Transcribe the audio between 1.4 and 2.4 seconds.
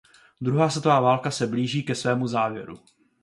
blíží ke svému